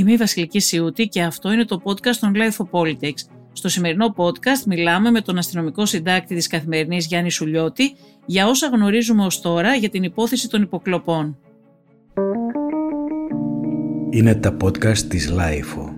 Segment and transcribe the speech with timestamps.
[0.00, 3.20] Είμαι η Βασιλική Σιούτη και αυτό είναι το podcast των Life of Politics.
[3.52, 9.24] Στο σημερινό podcast μιλάμε με τον αστυνομικό συντάκτη της Καθημερινής Γιάννη Σουλιώτη για όσα γνωρίζουμε
[9.24, 11.38] ως τώρα για την υπόθεση των υποκλοπών.
[14.10, 15.94] Είναι τα podcast της Life.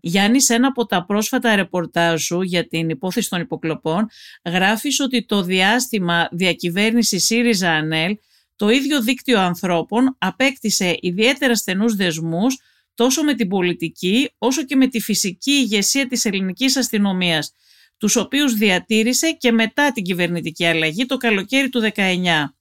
[0.00, 4.06] Γιάννη, σε ένα από τα πρόσφατα ρεπορτάζ σου για την υπόθεση των υποκλοπών,
[4.44, 8.16] γράφεις ότι το διάστημα διακυβέρνησης ΣΥΡΙΖΑ-ΑΝΕΛ
[8.56, 12.58] το ίδιο δίκτυο ανθρώπων απέκτησε ιδιαίτερα στενούς δεσμούς
[12.94, 17.52] τόσο με την πολιτική όσο και με τη φυσική ηγεσία της ελληνικής αστυνομίας,
[17.96, 22.54] τους οποίους διατήρησε και μετά την κυβερνητική αλλαγή το καλοκαίρι του 19.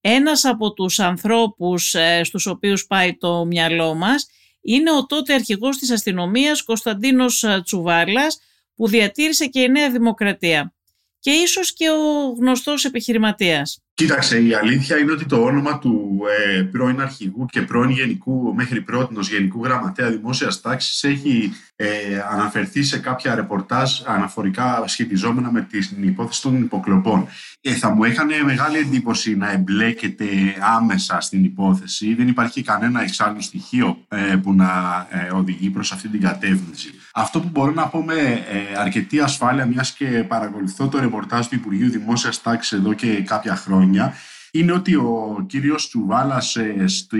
[0.00, 4.26] Ένας από τους ανθρώπους ε, στους οποίους πάει το μυαλό μας
[4.60, 8.38] είναι ο τότε αρχηγός της αστυνομίας Κωνσταντίνος ε, Τσουβάλας
[8.74, 10.74] που διατήρησε και η Νέα Δημοκρατία
[11.18, 13.82] και ίσως και ο γνωστός επιχειρηματίας.
[13.94, 16.20] Κοίταξε, η αλήθεια είναι ότι το όνομα του
[16.56, 21.86] ε, πρώην αρχηγού και πρώην γενικού, μέχρι πρώτη γενικού γραμματέα δημόσιας τάξης έχει ε,
[22.30, 27.28] αναφερθεί σε κάποια ρεπορτάζ αναφορικά σχετιζόμενα με την υπόθεση των υποκλοπών.
[27.60, 30.26] Ε, θα μου έκανε μεγάλη εντύπωση να εμπλέκεται
[30.60, 32.14] άμεσα στην υπόθεση.
[32.14, 34.70] Δεν υπάρχει κανένα εξάλλου στοιχείο ε, που να
[35.10, 36.90] ε, οδηγεί προς αυτή την κατεύθυνση.
[37.20, 41.54] Αυτό που μπορώ να πω με ε, αρκετή ασφάλεια, μιας και παρακολουθώ το ρεπορτάζ του
[41.54, 44.14] Υπουργείου Δημόσιας Τάξης εδώ και κάποια χρόνια,
[44.50, 47.16] είναι ότι ο κύριος Τσουβάλας ε, στο,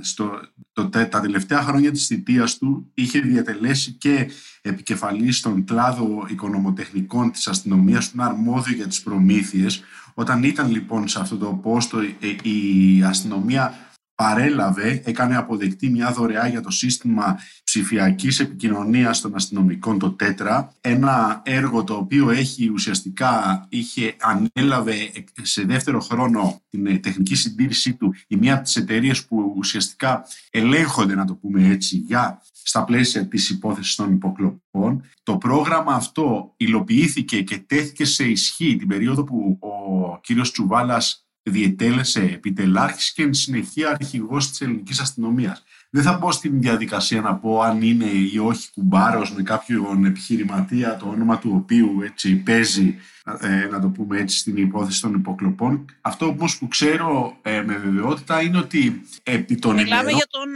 [0.00, 0.40] στο,
[0.72, 4.30] το, τα τελευταία χρόνια της θητείας του είχε διατελέσει και
[4.62, 9.82] επικεφαλής στον κλάδο οικονομοτεχνικών της αστυνομίας του αρμόδιο για τις προμήθειες.
[10.14, 13.74] Όταν ήταν λοιπόν σε αυτό το πόστο ε, η αστυνομία
[14.14, 21.42] παρέλαβε, έκανε αποδεκτή μια δωρεά για το σύστημα ψηφιακής επικοινωνίας των αστυνομικών, το ΤΕΤΡΑ, ένα
[21.44, 24.94] έργο το οποίο έχει ουσιαστικά είχε, ανέλαβε
[25.42, 30.26] σε δεύτερο χρόνο την ε, τεχνική συντήρησή του η μία από τις εταιρείες που ουσιαστικά
[30.50, 35.04] ελέγχονται, να το πούμε έτσι, για στα πλαίσια της υπόθεσης των υποκλοπών.
[35.22, 42.20] Το πρόγραμμα αυτό υλοποιήθηκε και τέθηκε σε ισχύ την περίοδο που ο κύριος Τσουβάλας διετέλεσε
[42.20, 45.64] επιτελάρχης και εν συνεχεία αρχηγός της ελληνικής αστυνομίας.
[45.90, 50.96] Δεν θα πω στην διαδικασία να πω αν είναι ή όχι κουμπάρος με κάποιον επιχειρηματία
[50.96, 52.96] το όνομα του οποίου έτσι παίζει
[53.40, 55.84] ε, να το πούμε έτσι, στην υπόθεση των υποκλοπών.
[56.00, 60.48] Αυτό όμως που ξέρω ε, με βεβαιότητα είναι ότι επί των Μιλάμε για τον,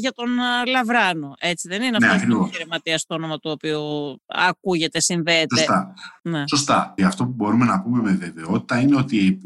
[0.00, 0.28] για τον
[0.66, 3.80] Λαβράνο, έτσι δεν είναι ναι, αυτό ο επιχειρηματία το όνομα του οποίου
[4.26, 5.56] ακούγεται, συνδέεται.
[5.56, 5.94] Σωστά.
[6.22, 6.44] Ναι.
[6.48, 6.94] Σωστά.
[6.96, 9.40] Και αυτό που μπορούμε να πούμε με βεβαιότητα είναι ότι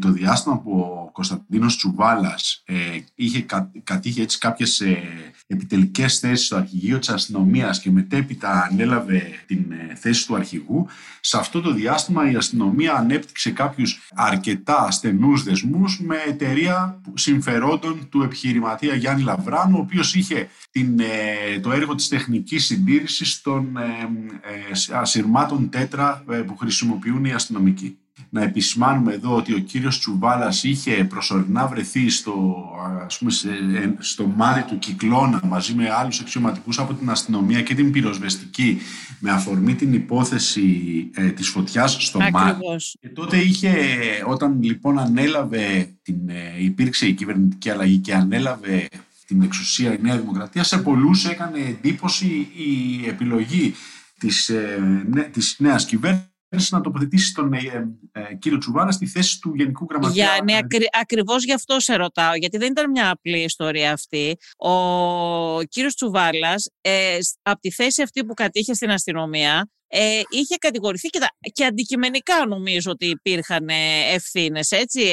[0.00, 2.74] το διάστημα που ο Κωνσταντίνος Τσουβάλας ε,
[3.14, 3.46] είχε
[3.84, 5.02] κατήχε έτσι κάποιες ε,
[5.46, 10.86] επιτελικές θέσεις στο αρχηγείο της αστυνομίας και μετέπειτα ανέλαβε την ε, θέση του αρχηγού,
[11.20, 18.22] σε αυτό το διάστημα η αστυνομία ανέπτυξε κάποιους αρκετά στενούς δεσμούς με εταιρεία συμφερόντων του
[18.22, 24.94] επιχειρηματία Γιάννη Λαβράνου, ο οποίος είχε την, ε, το έργο της τεχνικής συντήρησης των ε,
[24.94, 31.66] ασυρμάτων τέτρα που χρησιμοποιούν οι αστυνομικοί να επισημάνουμε εδώ ότι ο κύριος Τσουβάλας είχε προσωρινά
[31.66, 32.64] βρεθεί στο,
[33.04, 33.32] ας πούμε,
[33.98, 38.78] στο μάτι του κυκλώνα μαζί με άλλους αξιωματικούς από την αστυνομία και την πυροσβεστική
[39.18, 42.60] με αφορμή την υπόθεση ε, της φωτιάς στο μάτι.
[43.00, 43.74] Και τότε είχε,
[44.26, 48.88] όταν λοιπόν ανέλαβε, την, ε, υπήρξε η κυβερνητική αλλαγή και ανέλαβε
[49.26, 53.74] την εξουσία η Νέα Δημοκρατία, σε πολλούς έκανε εντύπωση η επιλογή
[54.18, 56.33] της, ε, της νέας κυβέρνησης
[56.70, 57.58] να τοποθετήσεις τον ε,
[58.12, 60.12] ε, κύριο Τσουβάρα στη θέση του Γενικού Γραμματέα.
[60.14, 64.36] Για, ναι, ακρι, ακριβώς γι' αυτό σε ρωτάω, γιατί δεν ήταν μια απλή ιστορία αυτή.
[64.56, 71.08] Ο κύριος Τσουβάλας, ε, από τη θέση αυτή που κατήχε στην αστυνομία, ε, είχε κατηγορηθεί
[71.08, 71.20] και,
[71.52, 73.68] και αντικειμενικά νομίζω ότι υπήρχαν
[74.12, 74.70] ευθύνες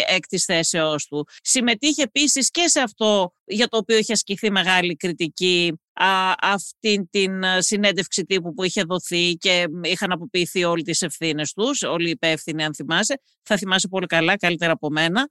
[0.08, 1.28] εκ τη θέσεώς του.
[1.42, 7.32] Συμμετείχε επίσης και σε αυτό για το οποίο είχε ασκηθεί μεγάλη κριτική α, αυτήν την
[7.58, 12.64] συνέντευξη τύπου που είχε δοθεί και είχαν αποποιηθεί όλοι τις ευθύνες τους, όλοι οι υπεύθυνοι
[12.64, 15.30] αν θυμάσαι, θα θυμάσαι πολύ καλά, καλύτερα από μένα.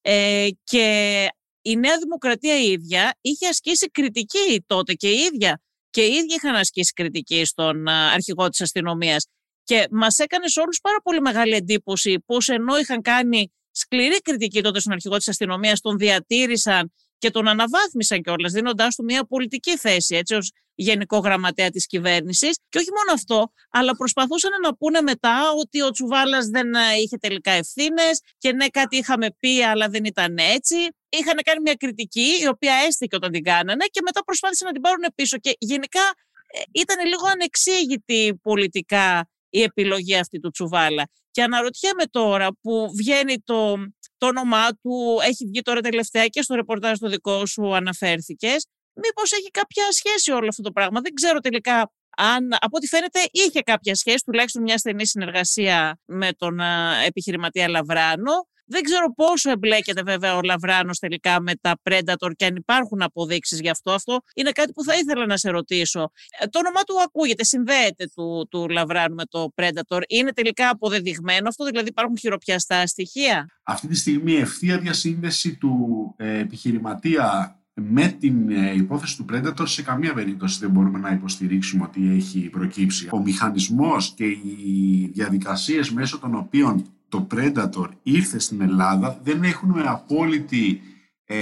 [0.00, 1.26] Ε, και
[1.62, 6.34] η Νέα Δημοκρατία η ίδια είχε ασκήσει κριτική τότε και η ίδια και οι ίδιοι
[6.34, 9.26] είχαν ασκήσει κριτική στον αρχηγό της αστυνομίας.
[9.64, 14.62] Και μας έκανες σε όλους πάρα πολύ μεγάλη εντύπωση πως ενώ είχαν κάνει σκληρή κριτική
[14.62, 19.76] τότε στον αρχηγό της αστυνομίας τον διατήρησαν και τον αναβάθμισαν κιόλας, δίνοντάς του μια πολιτική
[19.76, 25.00] θέση έτσι ως γενικό γραμματέα της κυβέρνησης και όχι μόνο αυτό, αλλά προσπαθούσαν να πούνε
[25.00, 29.88] μετά ότι ο Τσουβάλλας δεν ε, είχε τελικά ευθύνες και ναι κάτι είχαμε πει αλλά
[29.88, 30.76] δεν ήταν έτσι.
[31.08, 34.82] Είχαν κάνει μια κριτική η οποία έστηκε όταν την κάνανε και μετά προσπάθησαν να την
[34.82, 36.00] πάρουν πίσω και γενικά
[36.46, 41.08] ε, ήταν λίγο ανεξήγητη πολιτικά η επιλογή αυτή του Τσουβάλα.
[41.30, 43.76] Και αναρωτιέμαι τώρα που βγαίνει το,
[44.18, 48.66] το όνομά του, έχει βγει τώρα τελευταία και στο ρεπορτάζ το δικό σου αναφέρθηκες,
[49.02, 51.00] μήπως έχει κάποια σχέση όλο αυτό το πράγμα.
[51.00, 56.32] Δεν ξέρω τελικά αν, από ό,τι φαίνεται είχε κάποια σχέση, τουλάχιστον μια στενή συνεργασία με
[56.32, 56.60] τον
[57.06, 58.32] επιχειρηματία Λαβράνο.
[58.70, 63.60] Δεν ξέρω πόσο εμπλέκεται βέβαια ο Λαβράνος τελικά με τα Predator και αν υπάρχουν αποδείξεις
[63.60, 63.92] γι' αυτό.
[63.92, 66.10] Αυτό είναι κάτι που θα ήθελα να σε ρωτήσω.
[66.38, 70.00] Ε, το όνομά του ακούγεται, συνδέεται του, του Λαβράνου με το Predator.
[70.08, 75.74] Είναι τελικά αποδεδειγμένο αυτό, δηλαδή υπάρχουν χειροπιαστά στοιχεία; Αυτή τη στιγμή η ευθεία διασύνδεση του
[76.16, 81.84] ε, επιχειρηματία με την ε, υπόθεση του Predator σε καμία περίπτωση δεν μπορούμε να υποστηρίξουμε
[81.84, 83.08] ότι έχει προκύψει.
[83.12, 89.70] Ο μηχανισμός και οι διαδικασίες μέσω των οποίων το Predator ήρθε στην Ελλάδα δεν έχουν
[89.70, 90.80] με απόλυτη
[91.24, 91.36] ε,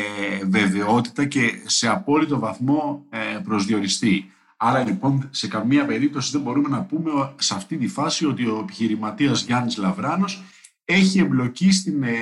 [0.47, 4.31] βεβαιότητα και σε απόλυτο βαθμό ε, προσδιοριστεί.
[4.57, 8.59] Άρα λοιπόν σε καμία περίπτωση δεν μπορούμε να πούμε σε αυτή τη φάση ότι ο
[8.63, 10.43] επιχειρηματίας Γιάννης Λαβράνος
[10.89, 12.13] έχει εμπλοκή στην ε,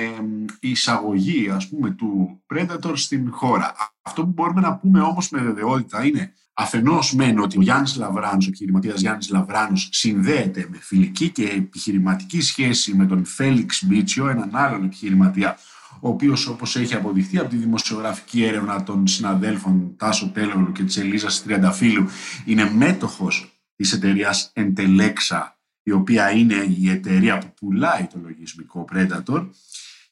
[0.59, 3.75] εισαγωγή ας πούμε, του Predator στην χώρα.
[4.01, 8.45] Αυτό που μπορούμε να πούμε όμως με βεβαιότητα είναι αφενός μεν ότι ο Γιάννης Λαβράνος,
[8.45, 14.49] ο επιχειρηματίας Γιάννης Λαβράνος συνδέεται με φιλική και επιχειρηματική σχέση με τον Φέλιξ Μπίτσιο, έναν
[14.53, 15.57] άλλον επιχειρηματία
[15.99, 20.97] ο οποίος όπως έχει αποδειχθεί από τη δημοσιογραφική έρευνα των συναδέλφων Τάσο Τέλογλου και της
[20.97, 22.07] Ελίζας Τριανταφύλου
[22.45, 25.54] είναι μέτοχος της εταιρείας Entelexa
[25.87, 29.49] η οποία είναι η εταιρεία που πουλάει το λογισμικό Predator.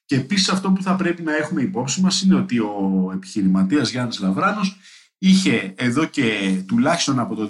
[0.05, 4.19] Και επίσης αυτό που θα πρέπει να έχουμε υπόψη μας είναι ότι ο επιχειρηματίας Γιάννης
[4.19, 4.77] Λαβράνος
[5.17, 7.49] είχε εδώ και τουλάχιστον από το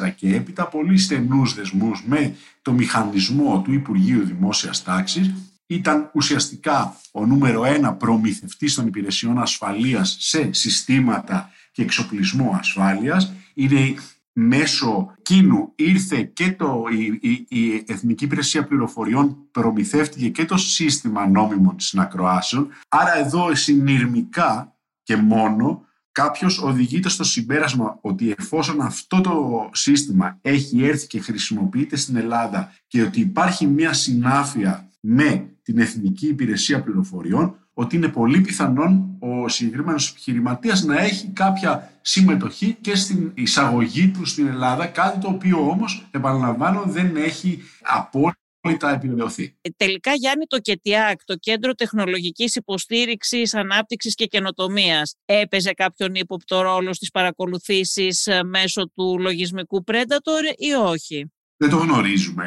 [0.00, 5.34] 2014 και έπειτα πολύ στενούς δεσμούς με το μηχανισμό του Υπουργείου Δημόσιας Τάξης.
[5.66, 13.32] Ήταν ουσιαστικά ο νούμερο ένα προμηθευτής των υπηρεσιών ασφαλείας σε συστήματα και εξοπλισμό ασφάλειας.
[13.54, 13.94] Είναι
[14.38, 16.84] μέσω κίνου ήρθε και το,
[17.20, 22.68] η, η, Εθνική Υπηρεσία Πληροφοριών προμηθεύτηκε και το σύστημα νόμιμων συνακροάσεων.
[22.88, 30.84] Άρα εδώ συνειρμικά και μόνο κάποιος οδηγείται στο συμπέρασμα ότι εφόσον αυτό το σύστημα έχει
[30.84, 37.65] έρθει και χρησιμοποιείται στην Ελλάδα και ότι υπάρχει μια συνάφεια με την Εθνική Υπηρεσία Πληροφοριών,
[37.78, 44.24] ότι είναι πολύ πιθανόν ο συγκεκριμένος επιχειρηματίας να έχει κάποια συμμετοχή και στην εισαγωγή του
[44.24, 49.56] στην Ελλάδα, κάτι το οποίο όμως, επαναλαμβάνω, δεν έχει απόλυτα επιβεβαιωθεί.
[49.60, 56.60] Ε, τελικά, Γιάννη, το ΚΕΤΙΑΚ, το Κέντρο Τεχνολογικής Υποστήριξης, Ανάπτυξης και Καινοτομίας, έπαιζε κάποιον ύποπτο
[56.60, 62.44] ρόλο στις παρακολουθήσεις ε, μέσω του λογισμικού Predator ή όχι; Δεν το γνωρίζουμε.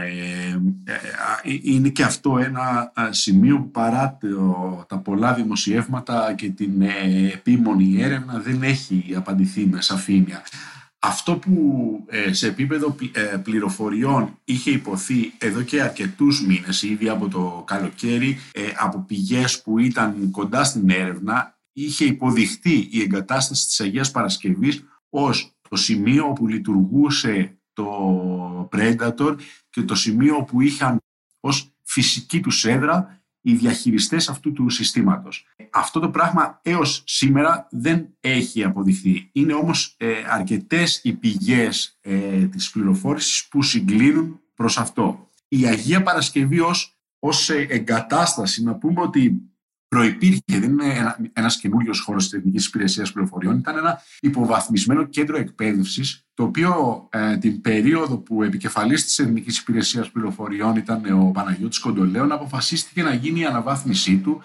[0.83, 0.93] Ε,
[1.43, 4.17] ε, είναι και αυτό ένα σημείο που παρά
[4.87, 10.43] τα πολλά δημοσιεύματα και την ε, επίμονη έρευνα δεν έχει απαντηθεί με σαφήνεια.
[10.99, 12.95] Αυτό που σε επίπεδο
[13.43, 18.37] πληροφοριών είχε υποθεί εδώ και αρκετούς μήνες, ήδη από το καλοκαίρι,
[18.79, 25.55] από πηγές που ήταν κοντά στην έρευνα, είχε υποδειχθεί η εγκατάσταση της Αγίας Παρασκευής ως
[25.69, 29.35] το σημείο όπου λειτουργούσε το Predator
[29.69, 30.97] και το σημείο που είχαν
[31.39, 35.47] ως φυσική τους έδρα οι διαχειριστές αυτού του συστήματος.
[35.71, 39.29] Αυτό το πράγμα έως σήμερα δεν έχει αποδειχθεί.
[39.31, 45.27] Είναι όμως ε, αρκετές οι πηγές ε, της πληροφόρησης που συγκλίνουν προς αυτό.
[45.47, 49.48] Η Αγία Παρασκευή ως, ως εγκατάσταση, να πούμε ότι
[49.89, 55.37] προϋπήρχε, δεν είναι ένα, ένας καινούριος χώρος της Εθνικής Υπηρεσίας Πληροφοριών, ήταν ένα υποβαθμισμένο κέντρο
[55.37, 61.79] εκπαίδευσης, το οποίο ε, την περίοδο που επικεφαλής της Εθνικής Υπηρεσίας Πληροφοριών ήταν ο Παναγιώτης
[61.79, 64.41] Κοντολέων, αποφασίστηκε να γίνει η αναβάθμισή του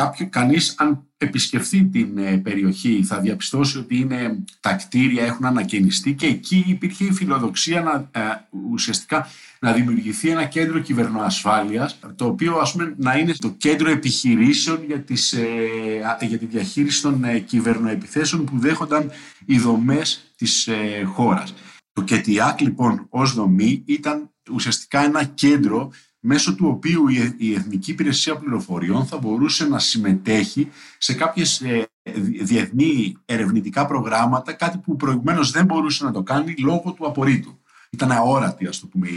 [0.00, 6.14] Κάποιο, κανείς αν επισκεφθεί την ε, περιοχή θα διαπιστώσει ότι είναι, τα κτίρια έχουν ανακαινιστεί
[6.14, 8.20] και εκεί υπήρχε η φιλοδοξία να, ε,
[8.70, 9.28] ουσιαστικά
[9.60, 15.00] να δημιουργηθεί ένα κέντρο κυβερνοασφάλειας το οποίο ας πούμε, να είναι το κέντρο επιχειρήσεων για,
[15.00, 15.46] τις, ε,
[16.20, 19.10] για τη διαχείριση των ε, κυβερνοεπιθέσεων που δέχονταν
[19.44, 21.54] οι δομές της ε, χώρας.
[21.92, 28.36] Το ΚΕΤΙΑΚ λοιπόν ως δομή ήταν ουσιαστικά ένα κέντρο μέσω του οποίου η Εθνική Υπηρεσία
[28.36, 31.88] Πληροφοριών θα μπορούσε να συμμετέχει σε κάποιες ε,
[32.42, 37.58] διεθνή ερευνητικά προγράμματα, κάτι που προηγουμένως δεν μπορούσε να το κάνει λόγω του απορρίτου.
[37.90, 39.08] Ήταν αόρατη, ας το πούμε,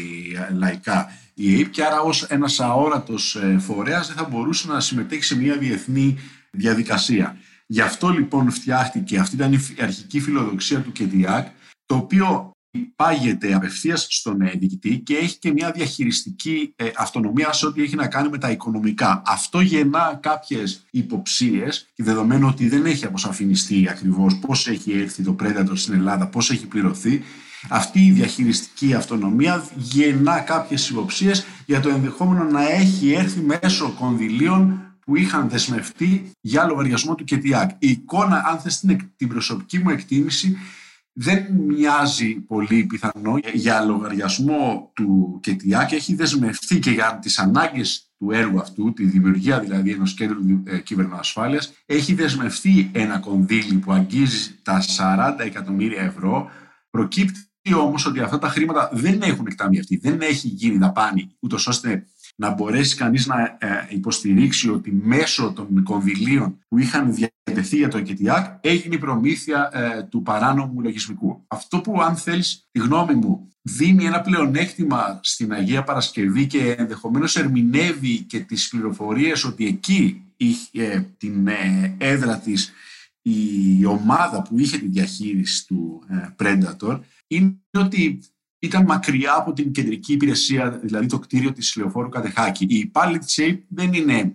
[0.49, 4.79] ε, λαϊκά η ΑΕΠ και άρα ως ένας αόρατος ε, φορέας δεν θα μπορούσε να
[4.79, 6.17] συμμετέχει σε μια διεθνή
[6.51, 7.37] διαδικασία.
[7.65, 11.47] Γι' αυτό λοιπόν φτιάχτηκε, αυτή ήταν η αρχική φιλοδοξία του ΚΕΤΙΑΚ,
[11.85, 12.52] το οποίο
[12.95, 17.95] πάγεται απευθείας στον ε, διοικητή και έχει και μια διαχειριστική ε, αυτονομία σε ό,τι έχει
[17.95, 19.21] να κάνει με τα οικονομικά.
[19.25, 25.35] Αυτό γεννά κάποιες υποψίες και δεδομένου ότι δεν έχει αποσαφινιστεί ακριβώς πώς έχει έρθει το
[25.39, 27.23] Predator στην Ελλάδα, πώς έχει πληρωθεί,
[27.69, 34.81] Αυτή η διαχειριστική αυτονομία γεννά κάποιες υποψίες για το ενδεχόμενο να έχει έρθει μέσω κονδυλίων
[35.05, 37.69] που είχαν δεσμευτεί για λογαριασμό του ΚΕΤΙΑΚ.
[37.79, 38.79] Η εικόνα, αν θες
[39.15, 40.57] την προσωπική μου εκτίμηση,
[41.13, 45.91] δεν μοιάζει πολύ πιθανό για λογαριασμό του ΚΕΤΙΑΚ.
[45.91, 50.79] Έχει δεσμευτεί και για τις ανάγκες του έργου αυτού, τη δημιουργία δηλαδή ενός κέντρου ε,
[50.79, 56.49] κυβερνοασφάλειας, έχει δεσμευτεί ένα κονδύλι που αγγίζει τα 40 εκατομμύρια ευρώ.
[56.89, 62.05] Προκύπτει όμως ότι αυτά τα χρήματα δεν έχουν εκταμιευτεί, δεν έχει γίνει δαπάνη, ούτως ώστε
[62.35, 67.11] να μπορέσει κανείς να ε, υποστηρίξει ότι μέσω των κονδυλίων που είχαν
[67.43, 71.43] διατεθεί για το ΕΚΕΤΙΑΚ έγινε η προμήθεια ε, του παράνομου λογισμικού.
[71.47, 77.35] Αυτό που αν θέλεις τη γνώμη μου δίνει ένα πλεονέκτημα στην Αγία Παρασκευή και ενδεχομένως
[77.35, 82.71] ερμηνεύει και τις πληροφορίες ότι εκεί είχε την ε, έδρα της
[83.21, 86.03] η ομάδα που είχε τη διαχείριση του
[86.37, 88.19] Predator είναι ότι
[88.63, 92.65] ήταν μακριά από την κεντρική υπηρεσία, δηλαδή το κτίριο της Λεωφόρου Κατεχάκη.
[92.69, 94.33] Η υπάλληλη της ΑΕΠ δεν είναι, ε,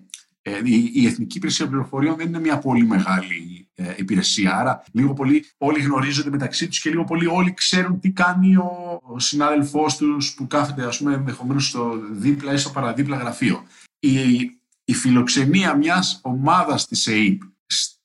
[0.65, 4.57] η Εθνική Υπηρεσία Πληροφοριών δεν είναι μια πολύ μεγάλη ε, υπηρεσία.
[4.57, 9.01] Άρα λίγο πολύ όλοι γνωρίζονται μεταξύ τους και λίγο πολύ όλοι ξέρουν τι κάνει ο,
[9.03, 13.65] ο συνάδελφός τους που κάθεται ας πούμε ενδεχομένως στο δίπλα ή στο παραδίπλα γραφείο.
[13.99, 14.19] Η,
[14.85, 17.41] η φιλοξενία μιας ομάδας της ΑΕΠ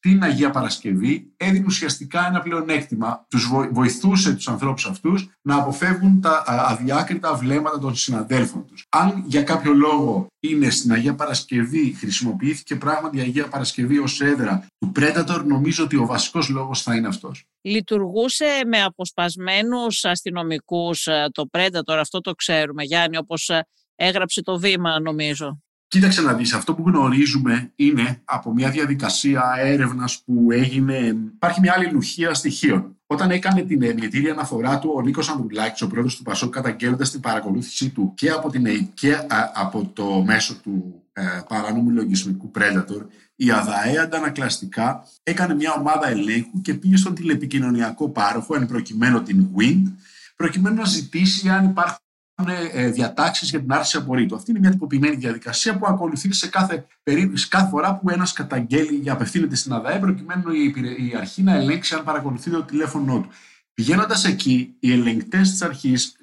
[0.04, 3.26] την Αγία Παρασκευή έδινε ουσιαστικά ένα πλεονέκτημα.
[3.30, 8.86] Τους βοηθούσε τους ανθρώπους αυτούς να αποφεύγουν τα αδιάκριτα βλέμματα των συναδέλφων τους.
[8.90, 14.68] Αν για κάποιο λόγο είναι στην Αγία Παρασκευή, χρησιμοποιήθηκε πράγματι η Αγία Παρασκευή ως έδρα
[14.78, 17.44] του Predator, νομίζω ότι ο βασικός λόγος θα είναι αυτός.
[17.62, 24.60] Λειτουργούσε με αποσπασμένους αστυνομικούς ε, το Predator, αυτό το ξέρουμε Γιάννη, όπως ε, έγραψε το
[24.60, 25.63] βήμα νομίζω.
[25.94, 30.96] Κοίταξε να δεις, αυτό που γνωρίζουμε είναι από μια διαδικασία έρευνας που έγινε,
[31.36, 32.98] υπάρχει μια άλλη λουχία στοιχείων.
[33.06, 37.20] Όταν έκανε την εμιετήρια αναφορά του ο Νίκος Ανδρουλάκης, ο πρόεδρος του Πασόκ, καταγγέλλοντας την
[37.20, 39.18] παρακολούθησή του και από την ΑΕΠ και
[39.54, 46.62] από το μέσο του ε, παράνομου λογισμικού Predator, η ΑΔΑΕ αντανακλαστικά έκανε μια ομάδα ελέγχου
[46.62, 49.92] και πήγε στον τηλεπικοινωνιακό πάροχο, εν προκειμένου την WIND,
[50.36, 52.03] προκειμένου να ζητήσει αν υπάρχουν ε,
[52.92, 54.36] διατάξεις για την άρση απορρίτου.
[54.36, 58.96] Αυτή είναι μια τυποποιημένη διαδικασία που ακολουθεί σε κάθε, περίπτωση, κάθε φορά που ένας καταγγέλει
[58.96, 63.30] για απευθύνεται στην ΑΔΑΕ, προκειμένου η, αρχή να ελέγξει αν παρακολουθεί το τηλέφωνό του.
[63.74, 66.16] Πηγαίνοντας εκεί, οι ελεγκτές της αρχής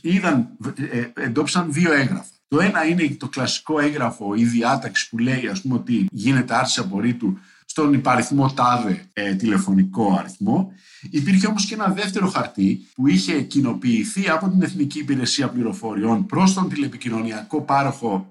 [0.00, 0.48] είδαν,
[0.90, 2.24] ε, εντόπισαν δύο έγγραφα.
[2.48, 6.80] Το ένα είναι το κλασικό έγγραφο ή διάταξη που λέει ας πούμε, ότι γίνεται άρση
[6.80, 7.38] απορρίτου
[7.72, 10.72] στον υπαριθμό τάδε ε, τηλεφωνικό αριθμό.
[11.10, 16.54] Υπήρχε όμως και ένα δεύτερο χαρτί που είχε κοινοποιηθεί από την Εθνική Υπηρεσία Πληροφοριών προς
[16.54, 18.26] τον τηλεπικοινωνιακό πάροχο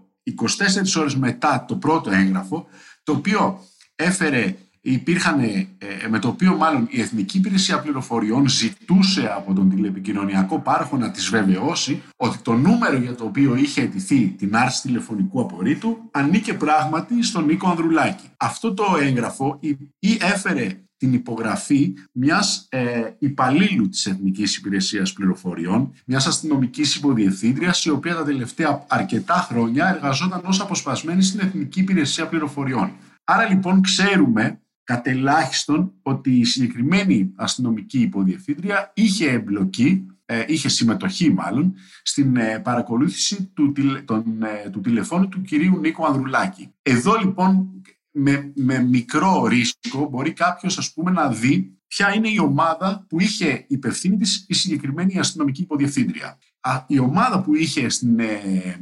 [0.96, 2.68] 24 ώρες μετά το πρώτο έγγραφο,
[3.04, 3.64] το οποίο
[3.96, 5.68] έφερε υπήρχαν, ε,
[6.10, 11.30] με το οποίο μάλλον η Εθνική Υπηρεσία Πληροφοριών ζητούσε από τον τηλεπικοινωνιακό πάροχο να τις
[11.30, 17.24] βεβαιώσει ότι το νούμερο για το οποίο είχε αιτηθεί την άρση τηλεφωνικού απορρίτου ανήκε πράγματι
[17.24, 18.26] στον Νίκο Ανδρουλάκη.
[18.38, 19.60] Αυτό το έγγραφο
[20.00, 27.90] ή έφερε την υπογραφή μιας ε, υπαλλήλου της Εθνικής Υπηρεσίας Πληροφοριών, μιας αστυνομικής υποδιευθύντριας, η
[27.90, 32.92] οποία τα τελευταία αρκετά χρόνια εργαζόταν ως αποσπασμένη στην Εθνική Υπηρεσία Πληροφοριών.
[33.24, 41.76] Άρα λοιπόν ξέρουμε κατελάχιστον ότι η συγκεκριμένη αστυνομική υποδιευθύντρια είχε εμπλοκή, ε, είχε συμμετοχή μάλλον,
[42.04, 43.74] στην ε, παρακολούθηση του,
[44.06, 46.74] τον, ε, του τηλεφώνου του κυρίου Νίκο Ανδρουλάκη.
[46.82, 52.40] Εδώ λοιπόν με, με μικρό ρίσκο μπορεί κάποιος ας πούμε να δει ποια είναι η
[52.40, 56.38] ομάδα που είχε υπευθύνη της η συγκεκριμένη αστυνομική υποδιευθύντρια.
[56.88, 58.20] Η ομάδα που είχε στην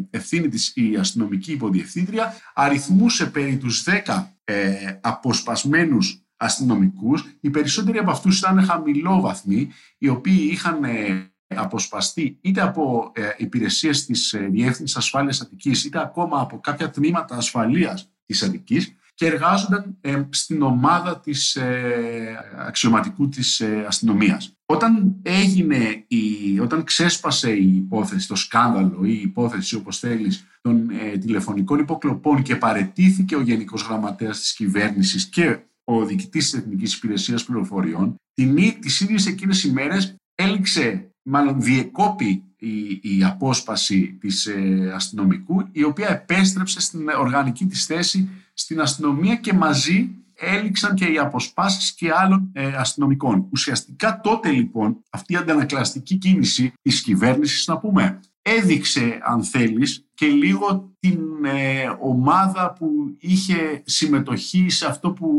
[0.09, 7.25] ευθύνη της η αστυνομική υποδιευθύντρια αριθμούσε περί τους 10 ε, αποσπασμένους αστυνομικούς.
[7.41, 14.05] Οι περισσότεροι από αυτούς ήταν χαμηλόβαθμοι, οι οποίοι είχαν ε, αποσπαστεί είτε από ε, υπηρεσίες
[14.05, 19.97] της ε, Διεύθυνσης Ασφάλειας Αττικής, είτε ακόμα από κάποια τμήματα ασφαλείας της Αττικής και εργάζονταν
[20.01, 24.53] ε, στην ομάδα της ε, αξιωματικού της ε, αστυνομίας.
[24.65, 30.89] Όταν έγινε, η, όταν ξέσπασε η υπόθεση, το σκάνδαλο ή η υπόθεση όπως θέλεις των
[31.19, 37.43] τηλεφωνικών υποκλοπών και παρετήθηκε ο Γενικός Γραμματέας της Κυβέρνησης και ο διοικητής της Εθνικής Υπηρεσίας
[37.43, 45.67] Πληροφοριών, την, τις ίδιες εκείνες ημέρες έληξε, μάλλον διεκόπη η, η απόσπαση της ε, αστυνομικού,
[45.71, 51.93] η οποία επέστρεψε στην οργανική της θέση στην αστυνομία και μαζί έληξαν και οι αποσπάσεις
[51.93, 53.47] και άλλων ε, αστυνομικών.
[53.51, 60.25] Ουσιαστικά τότε λοιπόν αυτή η αντανακλαστική κίνηση της κυβέρνησης, να πούμε, έδειξε αν θέλεις και
[60.25, 65.29] λίγο την ε, ομάδα που είχε συμμετοχή σε αυτό που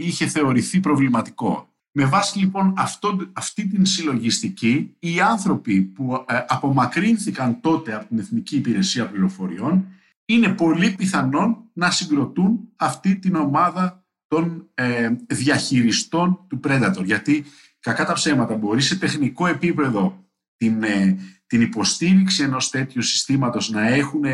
[0.00, 1.68] είχε θεωρηθεί προβληματικό.
[1.92, 8.18] Με βάση λοιπόν αυτό, αυτή την συλλογιστική, οι άνθρωποι που ε, απομακρύνθηκαν τότε από την
[8.18, 9.86] Εθνική Υπηρεσία Πληροφοριών
[10.30, 17.04] είναι πολύ πιθανόν να συγκροτούν αυτή την ομάδα των ε, διαχειριστών του Predator.
[17.04, 17.44] Γιατί
[17.80, 20.24] κακά τα ψέματα μπορεί σε τεχνικό επίπεδο
[20.56, 24.24] την, ε, την υποστήριξη ενός τέτοιου συστήματος να έχουν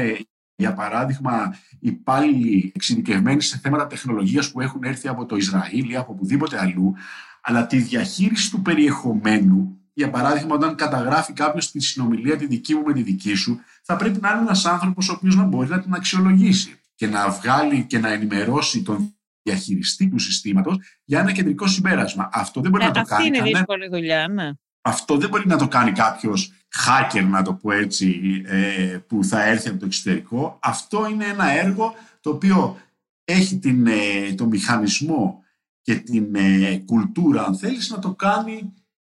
[0.56, 6.12] για παράδειγμα, υπάλληλοι εξειδικευμένοι σε θέματα τεχνολογίας που έχουν έρθει από το Ισραήλ ή από
[6.12, 6.94] οπουδήποτε αλλού,
[7.42, 12.82] αλλά τη διαχείριση του περιεχομένου, για παράδειγμα, όταν καταγράφει κάποιος τη συνομιλία τη δική μου
[12.86, 15.80] με τη δική σου, θα πρέπει να είναι ένας άνθρωπος ο οποίος να μπορεί να
[15.80, 21.66] την αξιολογήσει και να βγάλει και να ενημερώσει τον διαχειριστή του συστήματος για ένα κεντρικό
[21.66, 22.28] συμπέρασμα.
[22.32, 23.26] Αυτό δεν μπορεί ε, να το αυτή κάνει.
[23.26, 24.50] είναι κανένα- δύσκολη δουλειά, ναι.
[24.80, 26.52] αυτό δεν μπορεί να το κάνει κάποιος
[26.86, 30.58] hacker, να το πω έτσι, ε, που θα έρθει από το εξωτερικό.
[30.62, 32.76] Αυτό είναι ένα έργο το οποίο
[33.24, 35.42] έχει την, ε, το μηχανισμό
[35.82, 38.74] και την ε, κουλτούρα, αν θέλεις, να το κάνει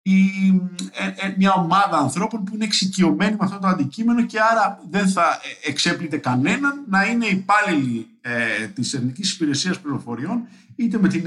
[0.09, 0.61] η,
[0.91, 5.07] ε, ε, μια ομάδα ανθρώπων που είναι εξοικειωμένοι με αυτό το αντικείμενο και άρα δεν
[5.07, 11.23] θα ε, εξέπλητε κανέναν να είναι υπάλληλοι ε, της Εθνικής Υπηρεσίας Πληροφοριών είτε με την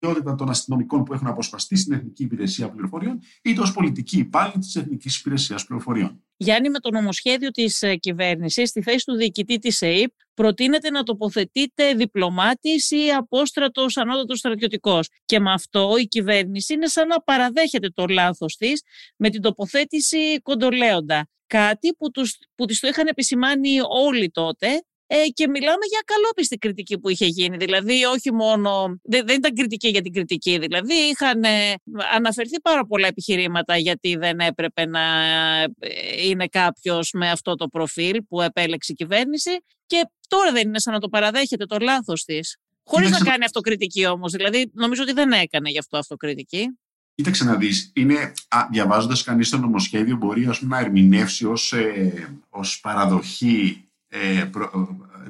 [0.00, 4.76] ιδιότητα των αστυνομικών που έχουν αποσπαστεί στην Εθνική Υπηρεσία Πληροφοριών είτε ως πολιτικοί υπάλληλοι της
[4.76, 6.24] Εθνικής Υπηρεσίας Πληροφοριών.
[6.36, 11.94] Γιάννη, με το νομοσχέδιο της κυβέρνησης, στη θέση του διοικητή της ΕΕΠ, προτείνεται να τοποθετείται
[11.94, 15.08] διπλωμάτης ή απόστρατος ανώτατος στρατιωτικός.
[15.24, 18.82] Και με αυτό η κυβέρνηση είναι σαν να παραδέχεται το λάθος της
[19.16, 21.28] με την τοποθέτηση κοντολέοντα.
[21.46, 24.66] Κάτι που, τους, που της το είχαν επισημάνει όλοι τότε
[25.12, 27.56] ε, και μιλάμε για καλόπιστη κριτική που είχε γίνει.
[27.56, 29.00] Δηλαδή, όχι μόνο.
[29.02, 30.58] Δεν, δεν ήταν κριτική για την κριτική.
[30.58, 31.74] Δηλαδή, είχαν ε,
[32.14, 35.00] αναφερθεί πάρα πολλά επιχειρήματα γιατί δεν έπρεπε να
[35.62, 39.50] ε, είναι κάποιος με αυτό το προφίλ που επέλεξε η κυβέρνηση.
[39.86, 42.56] Και τώρα δεν είναι σαν να το παραδέχεται το λάθος της.
[42.84, 44.32] Χωρίς να Κοίταξε, κάνει αυτοκριτική όμως.
[44.32, 46.78] Δηλαδή, νομίζω ότι δεν έκανε γι' αυτό αυτοκριτική.
[47.14, 51.72] Κοίταξε να δεις, είναι, α, διαβάζοντας κανείς το νομοσχέδιο μπορεί ας πούμε, να ερμηνεύσει ως,
[51.72, 53.89] ε, ως παραδοχή ε, προ,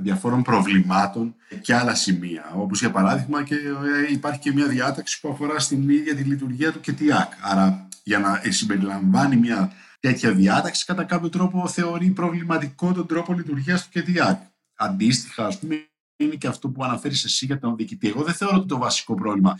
[0.00, 2.52] διαφόρων προβλημάτων και άλλα σημεία.
[2.54, 6.72] Όπως για παράδειγμα και, ε, υπάρχει και μια διάταξη που αφορά στην ίδια τη λειτουργία
[6.72, 7.32] του ΚΕΤΙΑΚ.
[7.40, 13.82] Άρα για να συμπεριλαμβάνει μια τέτοια διάταξη κατά κάποιο τρόπο θεωρεί προβληματικό τον τρόπο λειτουργίας
[13.82, 14.42] του ΚΕΤΙΑΚ.
[14.74, 18.08] Αντίστοιχα, ας πούμε, είναι και αυτό που αναφέρεις εσύ για τον διοικητή.
[18.08, 19.58] Εγώ δεν θεωρώ ότι το βασικό πρόβλημα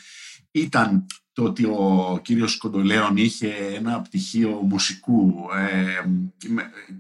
[0.51, 1.07] ήταν
[1.41, 6.09] το ότι ο κύριος Κοντολέων είχε ένα πτυχίο μουσικού ε,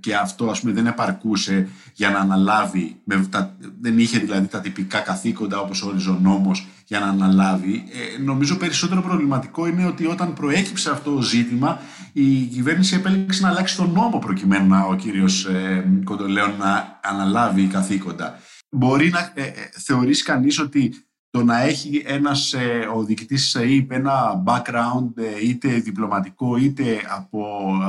[0.00, 4.60] και αυτό ας πούμε δεν επαρκούσε για να αναλάβει, με τα, δεν είχε δηλαδή τα
[4.60, 7.84] τυπικά καθήκοντα όπως όριζε ο νόμος για να αναλάβει.
[8.16, 11.80] Ε, νομίζω περισσότερο προβληματικό είναι ότι όταν προέκυψε αυτό το ζήτημα
[12.12, 17.66] η κυβέρνηση επέλεξε να αλλάξει τον νόμο προκειμένου να ο κύριος ε, Κοντολέων να αναλάβει
[17.66, 18.38] καθήκοντα.
[18.70, 20.94] Μπορεί να ε, θεωρήσει κανείς ότι
[21.30, 27.00] το να έχει ένας, ε, ο διοικητής της ΑΕΠ ένα background ε, είτε διπλωματικό είτε
[27.08, 27.48] από,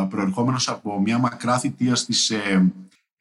[0.10, 2.72] προερχόμενος από μια μακρά θητεία στις, ε,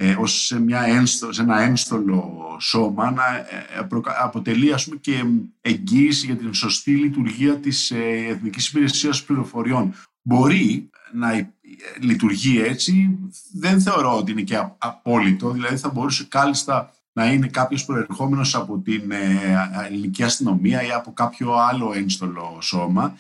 [0.03, 3.87] ε, ως σε, μια ένστο, σε ένα ένστολο σώμα να ε,
[4.23, 5.25] αποτελεί ας πούμε, και
[5.61, 9.95] εγγύηση για την σωστή λειτουργία της ε, Εθνικής Υπηρεσίας Πληροφοριών.
[10.23, 11.53] Μπορεί να
[12.01, 13.19] λειτουργεί έτσι,
[13.53, 18.79] δεν θεωρώ ότι είναι και απόλυτο, δηλαδή θα μπορούσε κάλλιστα να είναι κάποιος προερχόμενος από
[18.79, 23.15] την ε, ελληνική αστυνομία ή από κάποιο άλλο ένστολο σώμα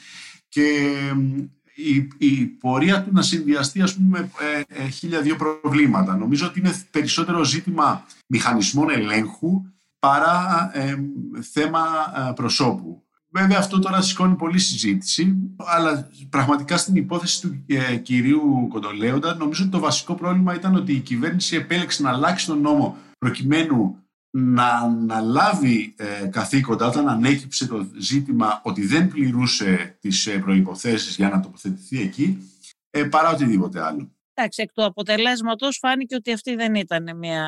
[0.48, 0.90] και
[1.74, 6.16] η, η πορεία του να συνδυαστεί ας πούμε ε, ε, χίλια δύο προβλήματα.
[6.16, 9.62] Νομίζω ότι είναι περισσότερο ζήτημα μηχανισμών ελέγχου
[9.98, 10.96] παρά ε,
[11.52, 11.82] θέμα
[12.34, 13.04] προσώπου.
[13.32, 19.62] Βέβαια αυτό τώρα σηκώνει πολλή συζήτηση, αλλά πραγματικά στην υπόθεση του ε, κυρίου Κοντολέοντα νομίζω
[19.62, 24.66] ότι το βασικό πρόβλημα ήταν ότι η κυβέρνηση επέλεξε να αλλάξει τον νόμο προκειμένου να
[24.66, 31.40] αναλάβει ε, καθήκοντα όταν ανέκυψε το ζήτημα ότι δεν πληρούσε τις ε, προϋποθέσεις για να
[31.40, 32.38] τοποθετηθεί εκεί,
[32.90, 34.10] ε, παρά οτιδήποτε άλλο.
[34.34, 37.46] Εντάξει, εκ του αποτελέσματος φάνηκε ότι αυτή δεν ήταν μια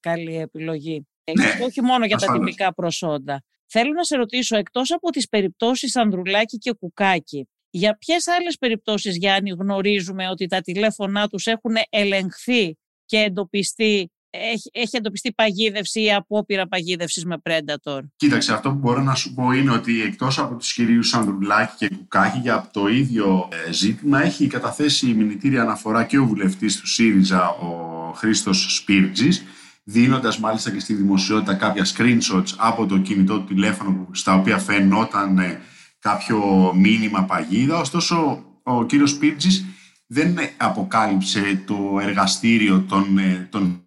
[0.00, 1.06] καλή επιλογή.
[1.36, 2.38] Ναι, όχι μόνο για ασφαλώς.
[2.38, 3.42] τα τυπικά προσόντα.
[3.66, 9.16] Θέλω να σε ρωτήσω, εκτός από τις περιπτώσεις Ανδρουλάκη και Κουκάκη, για ποιες άλλες περιπτώσεις,
[9.16, 16.12] Γιάννη, γνωρίζουμε ότι τα τηλέφωνά τους έχουν ελεγχθεί και εντοπιστεί, έχει, έχει εντοπιστεί παγίδευση ή
[16.12, 20.54] απόπειρα παγίδευσης με Predator; Κοίταξε, αυτό που μπορώ να σου πω είναι ότι εκτός από
[20.54, 26.18] τους κυρίους Ανδρουλάκη και Κουκάκη για το ίδιο ε, ζήτημα έχει καταθέσει μηνυτήρια αναφορά και
[26.18, 29.44] ο βουλευτής του ΣΥΡΙΖΑ, ο Χρήστος Σπίρτζης,
[29.84, 35.38] δίνοντας μάλιστα και στη δημοσιότητα κάποια screenshots από το κινητό του τηλέφωνο στα οποία φαινόταν
[35.38, 35.60] ε,
[35.98, 37.78] κάποιο μήνυμα παγίδα.
[37.78, 39.64] Ωστόσο, ο κύριος Σπίρτζης
[40.06, 43.79] δεν αποκάλυψε το εργαστήριο των, ε, των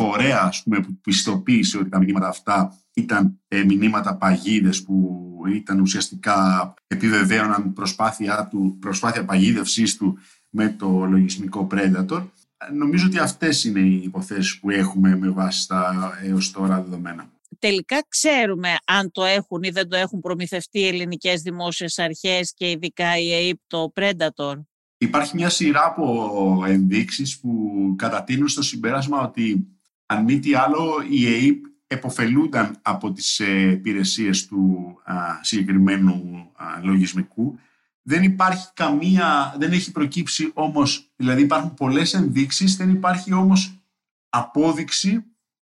[0.00, 5.80] φορέα ας πούμε, που πιστοποίησε ότι τα μηνύματα αυτά ήταν ε, μηνύματα παγίδες που ήταν
[5.80, 10.18] ουσιαστικά επιβεβαίωναν προσπάθεια, του, προσπάθεια παγίδευσής του
[10.50, 12.26] με το λογισμικό Predator.
[12.74, 17.30] Νομίζω ότι αυτές είναι οι υποθέσεις που έχουμε με βάση τα έως τώρα δεδομένα.
[17.58, 22.70] Τελικά ξέρουμε αν το έχουν ή δεν το έχουν προμηθευτεί οι ελληνικές δημόσιες αρχές και
[22.70, 24.54] ειδικά η ΑΕΠ το Predator.
[24.98, 27.50] Υπάρχει μια σειρά από ενδείξεις που
[27.98, 29.66] κατατείνουν στο συμπέρασμα ότι
[30.10, 34.94] αν μη τι άλλο η ΑΕΠ εποφελούνταν από τις ε, υπηρεσίες του
[35.40, 36.46] συγκεκριμένου
[36.82, 37.58] λογισμικού.
[38.02, 43.82] Δεν υπάρχει καμία, δεν έχει προκύψει όμως, δηλαδή υπάρχουν πολλές ενδείξεις, δεν υπάρχει όμως
[44.28, 45.24] απόδειξη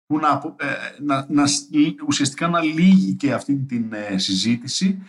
[0.06, 0.65] που να, ε,
[0.99, 1.43] να, να,
[2.08, 5.04] ουσιαστικά να λύγει και αυτή την ε, συζήτηση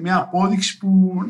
[0.00, 1.22] μια απόδειξη που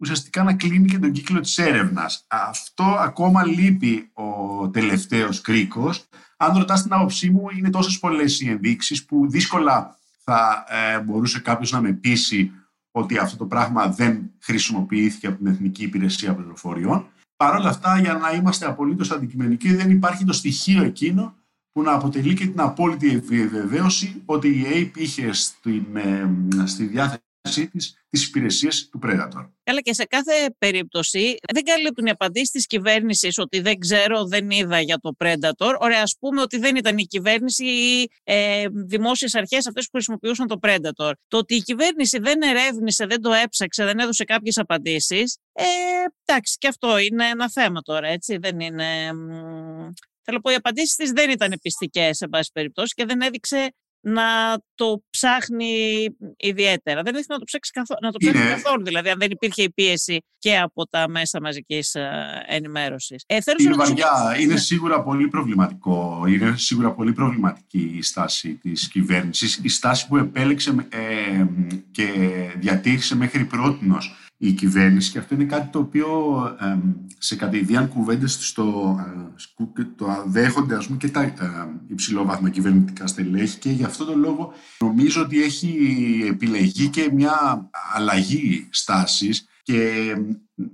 [0.00, 2.24] ουσιαστικά να κλείνει και τον κύκλο της έρευνας.
[2.28, 6.04] Αυτό ακόμα λείπει ο τελευταίος κρίκος.
[6.36, 11.40] Αν ρωτάς την άποψή μου, είναι τόσες πολλές οι ενδείξεις που δύσκολα θα ε, μπορούσε
[11.40, 12.52] κάποιος να με πείσει
[12.90, 17.06] ότι αυτό το πράγμα δεν χρησιμοποιήθηκε από την Εθνική Υπηρεσία Πληροφοριών.
[17.36, 21.34] Παρ' όλα αυτά, για να είμαστε απολύτως αντικειμενικοί, δεν υπάρχει το στοιχείο εκείνο
[21.72, 26.30] που να αποτελεί και την απόλυτη επιβεβαίωση ότι η ΑΕΠ είχε στην, ε,
[26.64, 29.50] στη διάθεση της, τις υπηρεσίες του Predator.
[29.62, 34.50] Καλά και σε κάθε περίπτωση δεν καλύπτουν οι απαντήσεις της κυβέρνησης ότι δεν ξέρω, δεν
[34.50, 35.74] είδα για το Predator.
[35.78, 39.90] Ωραία, ας πούμε ότι δεν ήταν η κυβέρνηση ή οι ε, δημόσιες αρχές αυτές που
[39.92, 41.12] χρησιμοποιούσαν το Predator.
[41.28, 45.38] Το ότι η κυβέρνηση δεν ερεύνησε, δεν το έψαξε, δεν έδωσε κάποιες απαντήσεις.
[45.52, 45.64] Ε,
[46.24, 48.36] εντάξει, και αυτό είναι ένα θέμα τώρα, έτσι.
[48.36, 48.84] Δεν είναι.
[50.22, 53.74] Θέλω να πω, οι απαντήσεις της δεν ήταν πιστικέ, σε πάση περιπτώσει, και δεν έδειξε
[54.00, 57.02] να το ψάχνει ιδιαίτερα.
[57.02, 59.70] Δεν ήθελα να το, ψάξει καθό, να το ψάξει καθόλου, δηλαδή, αν δεν υπήρχε η
[59.70, 62.10] πίεση και από τα μέσα μαζικής ε,
[62.46, 63.24] ενημέρωσης.
[63.26, 68.88] Ε, θέλω είναι βαριά, είναι σίγουρα πολύ προβληματικό, είναι σίγουρα πολύ προβληματική η στάση της
[68.88, 71.44] κυβέρνησης, η στάση που επέλεξε ε,
[71.90, 72.12] και
[72.56, 76.08] διατήρησε μέχρι πρότινος η κυβέρνηση και αυτό είναι κάτι το οποίο
[77.18, 78.96] σε κατηδίαν κουβέντες στο,
[79.76, 81.34] ε, το δέχονται ας πούμε, και τα ε,
[81.86, 85.76] υψηλόβαθμα κυβερνητικά στελέχη και γι' αυτό τον λόγο νομίζω ότι έχει
[86.28, 90.12] επιλεγεί και μια αλλαγή στάσης και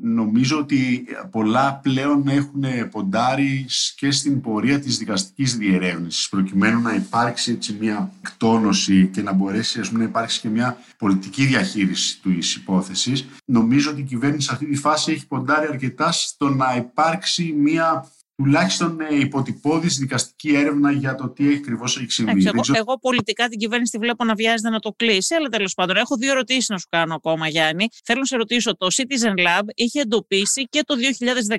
[0.00, 7.52] νομίζω ότι πολλά πλέον έχουν ποντάρει και στην πορεία της δικαστικής διερεύνησης προκειμένου να υπάρξει
[7.52, 13.26] έτσι μια εκτόνωση και να μπορέσει να υπάρξει και μια πολιτική διαχείριση του υπόθεσης.
[13.44, 18.10] Νομίζω ότι η κυβέρνηση σε αυτή τη φάση έχει ποντάρει αρκετά στο να υπάρξει μια
[18.36, 22.46] τουλάχιστον ε, υποτυπώδης δικαστική έρευνα για το τι ακριβώς έχει συμβεί.
[22.46, 25.96] εγώ, εγώ πολιτικά την κυβέρνηση τη βλέπω να βιάζεται να το κλείσει, αλλά τέλος πάντων
[25.96, 27.86] έχω δύο ερωτήσεις να σου κάνω ακόμα, Γιάννη.
[28.04, 30.94] Θέλω να σε ρωτήσω, το Citizen Lab είχε εντοπίσει και το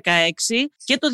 [0.84, 1.08] και το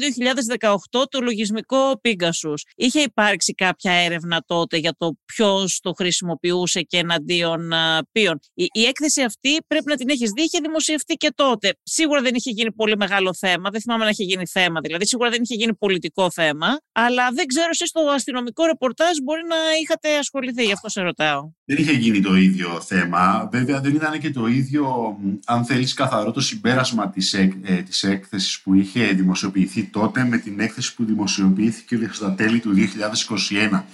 [0.58, 2.60] 2018 το λογισμικό Pegasus.
[2.76, 7.72] Είχε υπάρξει κάποια έρευνα τότε για το ποιος το χρησιμοποιούσε και εναντίον
[8.12, 11.76] ποιον; Η, η έκθεση αυτή πρέπει να την έχεις δει, είχε δημοσιευτεί και τότε.
[11.82, 15.06] Σίγουρα δεν είχε γίνει πολύ μεγάλο θέμα, δεν θυμάμαι να είχε γίνει θέμα δηλαδή.
[15.06, 19.40] Σίγουρα δεν είχε είχε γίνει πολιτικό θέμα, αλλά δεν ξέρω εσείς στο αστυνομικό ρεπορτάζ μπορεί
[19.48, 21.50] να είχατε ασχοληθεί, γι' αυτό σε ρωτάω.
[21.64, 23.48] Δεν είχε γίνει το ίδιο θέμα.
[23.52, 27.52] Βέβαια δεν ήταν και το ίδιο, αν θέλεις καθαρό, το συμπέρασμα της, ε,
[27.86, 33.84] της έκθεσης που είχε δημοσιοποιηθεί τότε με την έκθεση που δημοσιοποιήθηκε στα τέλη του 2021.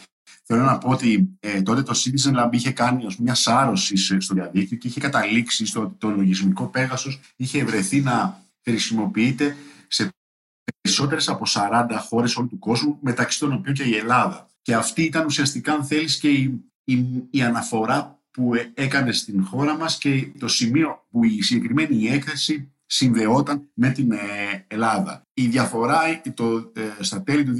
[0.53, 4.35] Θέλω να πω ότι ε, τότε το Citizen Lab είχε κάνει ως μια σάρωση στο
[4.35, 9.57] διαδίκτυο και είχε καταλήξει στο ότι το λογισμικό Pegasus είχε βρεθεί να χρησιμοποιείται
[10.71, 14.49] σε περισσότερες από 40 χώρες όλου του κόσμου, μεταξύ των οποίων και η Ελλάδα.
[14.63, 16.63] Και αυτή ήταν ουσιαστικά, αν θέλεις, και η,
[17.31, 22.73] η, αναφορά που ε, έκανε στην χώρα μας και το σημείο που η συγκεκριμένη έκθεση
[22.87, 24.17] συνδεόταν με την ε,
[24.67, 25.23] Ελλάδα.
[25.35, 26.01] Η διαφορά
[26.35, 27.57] το, ε, στα τέλη του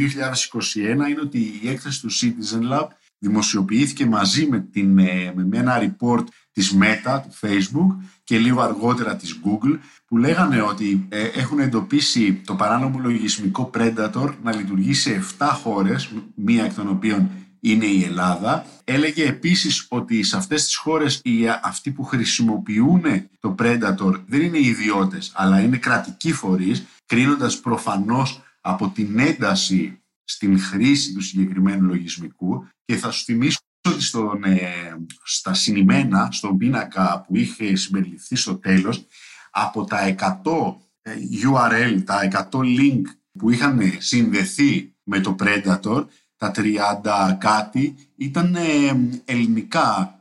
[0.75, 2.87] 2021 είναι ότι η έκθεση του Citizen Lab
[3.21, 4.93] δημοσιοποιήθηκε μαζί με, την,
[5.35, 11.07] με ένα report της Meta, του Facebook και λίγο αργότερα της Google που λέγανε ότι
[11.09, 16.89] ε, έχουν εντοπίσει το παράνομο λογισμικό Predator να λειτουργεί σε 7 χώρες, μία εκ των
[16.89, 17.31] οποίων
[17.61, 18.67] είναι η Ελλάδα.
[18.85, 23.03] Έλεγε επίσης ότι σε αυτές τις χώρες οι, αυτοί που χρησιμοποιούν
[23.41, 30.00] το Predator δεν είναι ιδιώτες, αλλά είναι κρατικοί φορείς, κρίνοντας προφανώς από την ένταση
[30.31, 36.57] στην χρήση του συγκεκριμένου λογισμικού και θα σου θυμίσω ότι στον, ε, στα συνημένα, στον
[36.57, 39.07] πίνακα που είχε συμπεριληφθεί στο τέλος,
[39.51, 41.13] από τα 100 ε,
[41.45, 43.03] URL, τα 100 link
[43.39, 50.15] που είχαν συνδεθεί με το Predator, τα 30 κάτι ήταν ε, ελληνικά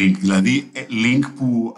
[0.00, 0.70] link, δηλαδή
[1.04, 1.74] link που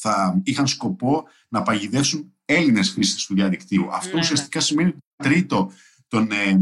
[0.00, 3.88] θα είχαν σκοπό να παγιδεύσουν Έλληνες χρήστες του διαδικτύου.
[3.92, 5.72] Αυτό ναι, ουσιαστικά σημαίνει τρίτο
[6.12, 6.60] των, ε,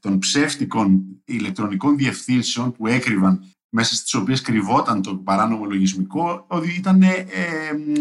[0.00, 7.02] των ψεύτικων ηλεκτρονικών διευθύνσεων που έκρυβαν μέσα στις οποίες κρυβόταν το παράνομο λογισμικό, ότι ήταν,
[7.02, 7.26] ε,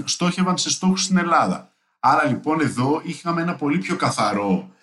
[0.03, 1.73] στόχευαν σε στόχους στην Ελλάδα.
[1.99, 4.75] Άρα λοιπόν εδώ είχαμε ένα πολύ πιο καθαρό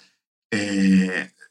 [0.49, 1.07] ε,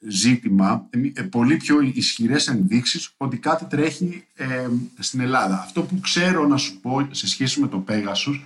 [0.07, 4.67] ζήτημα, ε, πολύ πιο ισχυρές ενδείξεις ότι κάτι τρέχει ε,
[4.99, 5.59] στην Ελλάδα.
[5.59, 8.39] Αυτό που ξέρω να σου πω σε σχέση με το Pegasus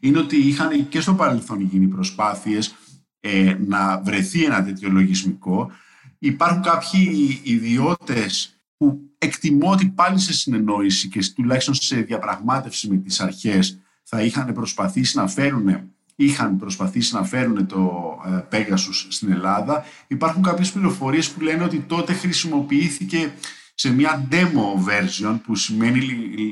[0.00, 2.74] είναι ότι είχαν και στο παρελθόν γίνει προσπάθειες
[3.20, 5.70] ε, να βρεθεί ένα τέτοιο λογισμικό.
[6.18, 13.20] Υπάρχουν κάποιοι ιδιώτες που εκτιμώ ότι πάλι σε συνεννόηση και τουλάχιστον σε διαπραγμάτευση με τις
[13.20, 19.84] αρχές θα είχαν προσπαθήσει να φέρουν είχαν προσπαθήσει να φέρουν το ε, Pegasus στην Ελλάδα.
[20.06, 23.32] Υπάρχουν κάποιες πληροφορίες που λένε ότι τότε χρησιμοποιήθηκε
[23.74, 26.00] σε μια demo version που σημαίνει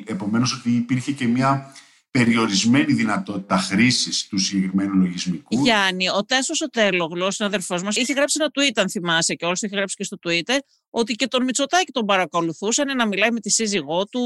[0.06, 1.72] επομένως ότι υπήρχε και μια
[2.18, 5.62] περιορισμένη δυνατότητα χρήσης του συγκεκριμένου λογισμικού.
[5.62, 9.44] Γιάννη, ο Τάσο ο Τέλογλο, ο αδερφό μας, είχε γράψει ένα tweet, αν θυμάσαι και
[9.44, 10.58] όλος, είχε γράψει και στο Twitter,
[10.90, 14.20] ότι και τον Μητσοτάκη τον παρακολουθούσαν να μιλάει με τη σύζυγό του.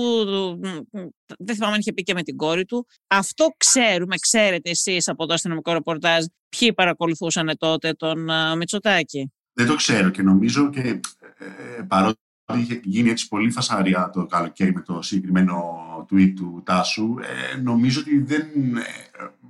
[1.39, 2.87] Δεν θυμάμαι αν είχε πει και με την κόρη του.
[3.07, 9.75] Αυτό ξέρουμε, ξέρετε εσείς από το αστυνομικό ρεπορτάζ, ποιοι παρακολουθούσαν τότε τον Μητσοτάκη; Δεν το
[9.75, 11.45] ξέρω και νομίζω και ε,
[11.79, 12.21] ε παρότι
[12.59, 15.63] είχε γίνει έτσι πολύ φασαρία το καλοκαίρι με το συγκεκριμένο
[16.11, 17.15] tweet του Τάσου.
[17.21, 18.43] Ε, νομίζω ότι δεν
[18.77, 18.83] ε,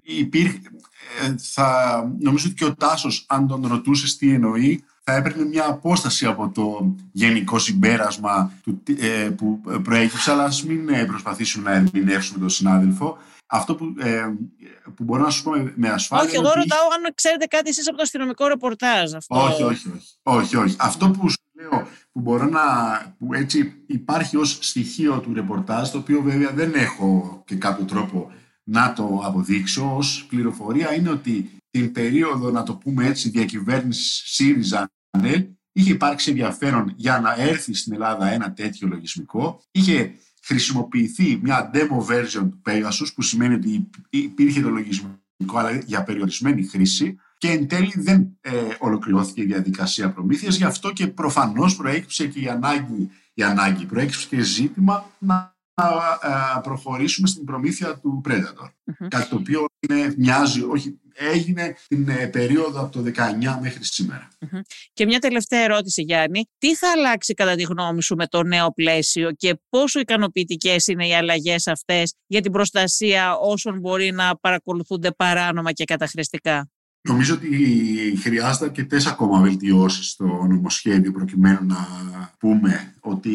[0.03, 0.61] υπήρχε...
[1.23, 5.67] Ε, θα, νομίζω ότι και ο Τάσος, αν τον ρωτούσες τι εννοεί, θα έπαιρνε μια
[5.67, 12.39] απόσταση από το γενικό συμπέρασμα του, ε, που προέκυψε, αλλά ας μην προσπαθήσουμε να ερμηνεύσουμε
[12.39, 13.19] τον συνάδελφο.
[13.53, 14.35] Αυτό που, ε,
[14.95, 16.27] που μπορώ να σου πω με, ασφάλεια.
[16.27, 16.59] Όχι, εγώ ότι...
[16.59, 19.15] ρωτάω αν ξέρετε κάτι εσείς από το αστυνομικό ρεπορτάζ.
[19.15, 19.45] Αυτό.
[19.45, 20.17] Όχι, όχι, όχι.
[20.23, 20.77] όχι, όχι.
[20.79, 22.61] Αυτό που σου λέω που μπορώ να.
[23.19, 28.33] που έτσι υπάρχει ως στοιχείο του ρεπορτάζ, το οποίο βέβαια δεν έχω και κάποιο τρόπο
[28.65, 34.91] να το αποδείξω ως πληροφορία, είναι ότι την περίοδο, να το πούμε έτσι, διακυβέρνησης ΣΥΡΙΖΑ
[35.73, 39.63] είχε υπάρξει ενδιαφέρον για να έρθει στην Ελλάδα ένα τέτοιο λογισμικό.
[39.71, 45.19] Είχε χρησιμοποιηθεί μια demo version του Pegasus που σημαίνει ότι υπήρχε το λογισμικό
[45.53, 50.93] αλλά για περιορισμένη χρήση και εν τέλει δεν ε, ολοκληρώθηκε η διαδικασία προμήθειας γι' αυτό
[50.93, 55.59] και προφανώς προέκυψε και η ανάγκη, η ανάγκη προέκυψε και ζήτημα να
[56.55, 58.65] να προχωρήσουμε στην προμήθεια του Predator.
[58.65, 63.81] mm Κάτι το οποίο είναι, μοιάζει, όχι, έγινε την ε, περίοδο από το 19 μέχρι
[64.93, 66.49] Και μια τελευταία ερώτηση Γιάννη.
[66.59, 71.07] Τι θα αλλάξει κατά τη γνώμη σου με το νέο πλαίσιο και πόσο ικανοποιητικές είναι
[71.07, 76.71] οι αλλαγές αυτές για την προστασία όσων μπορεί να παρακολουθούνται παράνομα και καταχρηστικά;
[77.03, 77.49] Νομίζω ότι
[78.23, 81.77] χρειάζεται αρκετέ ακόμα βελτιώσεις στο νομοσχέδιο προκειμένου να
[82.39, 83.33] πούμε ότι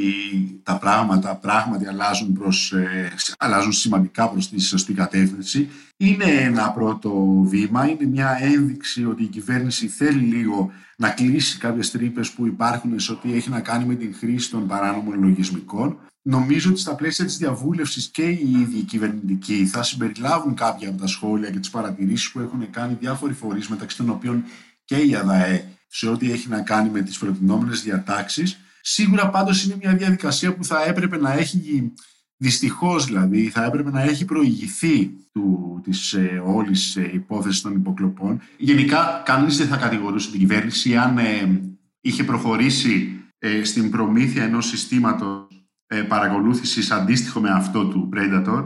[0.63, 5.69] τα πράγματα πράγματι αλλάζουν, προς, ε, αλλάζουν σημαντικά προς τη σωστή κατεύθυνση.
[5.97, 11.91] Είναι ένα πρώτο βήμα, είναι μια ένδειξη ότι η κυβέρνηση θέλει λίγο να κλείσει κάποιες
[11.91, 15.97] τρύπες που υπάρχουν σε ό,τι έχει να κάνει με την χρήση των παράνομων λογισμικών.
[16.27, 21.07] Νομίζω ότι στα πλαίσια της διαβούλευσης και οι ίδιοι κυβερνητικοί θα συμπεριλάβουν κάποια από τα
[21.07, 24.43] σχόλια και τις παρατηρήσεις που έχουν κάνει διάφοροι φορείς μεταξύ των οποίων
[24.85, 28.59] και η ΑΔΑΕ σε ό,τι έχει να κάνει με τις προτινόμενες διατάξεις.
[28.81, 31.91] Σίγουρα πάντως είναι μια διαδικασία που θα έπρεπε να έχει
[32.37, 38.41] Δυστυχώς δηλαδή θα έπρεπε να έχει προηγηθεί του, της ε, όλης ε, υπόθεσης των υποκλοπών.
[38.57, 41.61] Γενικά κανείς δεν θα κατηγορούσε την κυβέρνηση αν ε,
[42.01, 45.54] είχε προχωρήσει ε, στην προμήθεια ενός συστήματος
[45.87, 48.63] ε, παρακολούθησης αντίστοιχο με αυτό του Predator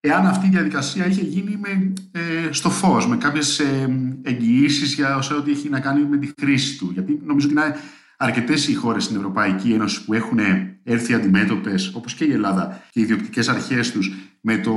[0.00, 5.16] εάν αυτή η διαδικασία είχε γίνει με, ε, στο φως, με κάποιες ε, εγγυήσεις για
[5.16, 6.90] όσα ό,τι έχει να κάνει με τη χρήση του.
[6.92, 7.76] Γιατί νομίζω ότι είναι
[8.16, 10.38] αρκετές οι χώρες στην Ευρωπαϊκή Ένωση που έχουν
[10.82, 14.72] έρθει αντιμέτωπες, όπως και η Ελλάδα και οι ιδιοκτικές αρχές τους, με το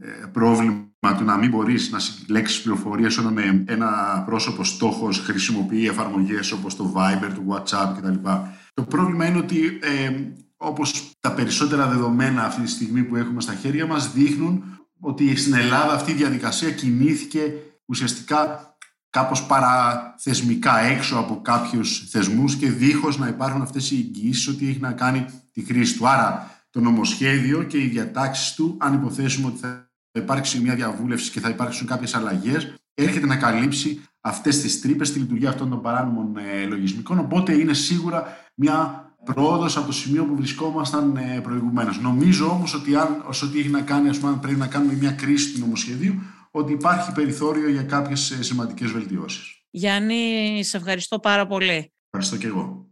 [0.00, 0.86] ε, πρόβλημα
[1.18, 6.94] του να μην μπορείς να συλλέξεις πληροφορίες όταν ένα πρόσωπο στόχος χρησιμοποιεί εφαρμογές όπως το
[6.96, 8.28] Viber, το WhatsApp κτλ.
[8.74, 10.12] Το πρόβλημα είναι ότι ε,
[10.58, 14.64] όπως τα περισσότερα δεδομένα αυτή τη στιγμή που έχουμε στα χέρια μας δείχνουν
[15.00, 17.52] ότι στην Ελλάδα αυτή η διαδικασία κινήθηκε
[17.84, 18.76] ουσιαστικά
[19.10, 24.80] κάπως παραθεσμικά έξω από κάποιους θεσμούς και δίχως να υπάρχουν αυτές οι εγγυήσεις ότι έχει
[24.80, 26.08] να κάνει τη χρήση του.
[26.08, 31.40] Άρα το νομοσχέδιο και οι διατάξεις του, αν υποθέσουμε ότι θα υπάρξει μια διαβούλευση και
[31.40, 36.36] θα υπάρξουν κάποιες αλλαγές, έρχεται να καλύψει αυτές τις τρύπες στη λειτουργία αυτών των παράνομων
[36.36, 37.18] ε, λογισμικών.
[37.18, 42.00] Οπότε είναι σίγουρα μια πρόοδος από το σημείο που βρισκόμασταν ε, προηγουμένως.
[42.00, 45.10] Νομίζω όμως ότι αν, όσο ότι έχει να κάνει, ας πούμε, πρέπει να κάνουμε μια
[45.10, 46.14] κρίση του νομοσχεδίου,
[46.50, 49.62] ότι υπάρχει περιθώριο για κάποιες ε, σημαντικές βελτιώσεις.
[49.70, 51.92] Γιάννη, σε ευχαριστώ πάρα πολύ.
[52.10, 52.86] Ευχαριστώ και εγώ.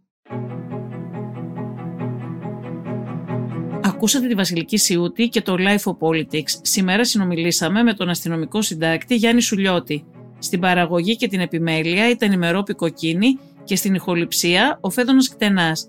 [3.82, 6.50] Ακούσατε τη Βασιλική Σιούτη και το Life of Politics.
[6.62, 10.04] Σήμερα συνομιλήσαμε με τον αστυνομικό συντάκτη Γιάννη Σουλιώτη.
[10.38, 15.88] Στην παραγωγή και την επιμέλεια ήταν η Μερόπη Κοκκίνη και στην ηχοληψία ο Φέδωνας Κτενάς.